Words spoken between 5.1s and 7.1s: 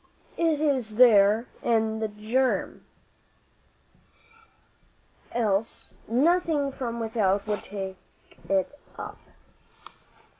else nothing from